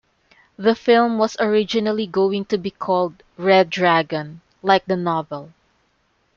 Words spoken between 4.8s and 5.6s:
the novel.